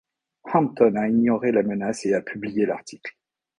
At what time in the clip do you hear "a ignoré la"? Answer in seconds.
0.97-1.61